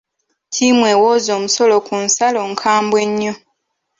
[0.47, 3.33] Ttiimu ewooza omusolo ku nsalo nkambwe nnyo.